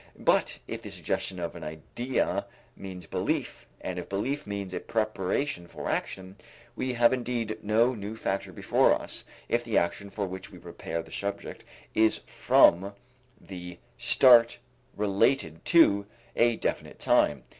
But 0.17 0.57
if 0.67 0.81
the 0.81 0.89
suggestion 0.89 1.39
of 1.39 1.55
an 1.55 1.63
idea 1.63 2.47
means 2.75 3.05
belief, 3.05 3.67
and 3.81 3.99
if 3.99 4.09
belief 4.09 4.47
means 4.47 4.73
a 4.73 4.79
preparation 4.79 5.67
for 5.67 5.87
action, 5.91 6.37
we 6.75 6.93
have 6.93 7.13
indeed 7.13 7.59
no 7.61 7.93
new 7.93 8.15
factor 8.15 8.51
before 8.51 8.93
us 8.99 9.25
if 9.47 9.63
the 9.63 9.77
action 9.77 10.09
for 10.09 10.25
which 10.25 10.51
we 10.51 10.57
prepare 10.57 11.03
the 11.03 11.11
subject 11.11 11.63
is 11.93 12.17
from 12.25 12.95
the 13.39 13.77
start 13.95 14.57
related 14.97 15.63
to 15.65 16.07
a 16.35 16.55
definite 16.55 16.97
time. 16.97 17.43